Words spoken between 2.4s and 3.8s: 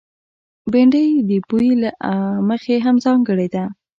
مخې هم ځانګړې ده